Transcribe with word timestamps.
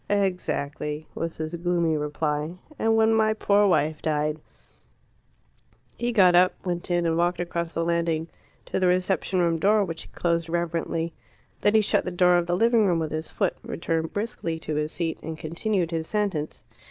"Exactly," 0.09 1.05
was 1.13 1.37
his 1.37 1.53
gloomy 1.53 1.95
reply. 1.95 2.55
"And 2.79 2.95
when 2.97 3.13
my 3.13 3.35
poor 3.35 3.67
wife 3.67 4.01
died" 4.01 4.41
He 5.95 6.11
got 6.11 6.33
up, 6.33 6.55
went 6.65 6.89
in, 6.89 7.05
and 7.05 7.15
walked 7.15 7.39
across 7.39 7.75
the 7.75 7.85
landing 7.85 8.27
to 8.65 8.79
the 8.79 8.87
reception 8.87 9.41
room 9.41 9.59
door, 9.59 9.85
which 9.85 10.01
he 10.01 10.07
closed 10.09 10.49
reverently. 10.49 11.13
Then 11.59 11.75
he 11.75 11.81
shut 11.81 12.03
the 12.03 12.09
door 12.09 12.39
of 12.39 12.47
the 12.47 12.57
living 12.57 12.87
room 12.87 12.97
with 12.97 13.11
his 13.11 13.29
foot, 13.29 13.55
returned 13.61 14.11
briskly 14.11 14.57
to 14.61 14.73
his 14.73 14.93
seat, 14.93 15.19
and 15.21 15.37
continued 15.37 15.91
his 15.91 16.07
sentence. 16.07 16.63